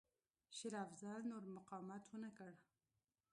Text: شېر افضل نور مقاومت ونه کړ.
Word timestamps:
شېر 0.57 0.73
افضل 0.85 1.19
نور 1.31 1.43
مقاومت 1.57 2.03
ونه 2.07 2.29
کړ. 2.37 2.51